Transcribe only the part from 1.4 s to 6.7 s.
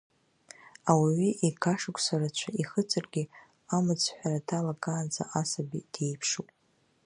ега шықәса рацәа ихыҵыргьы амыцҳәара далагаанӡа асаби диеиԥшуп.